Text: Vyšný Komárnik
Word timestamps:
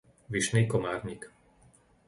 Vyšný 0.33 0.61
Komárnik 0.67 1.21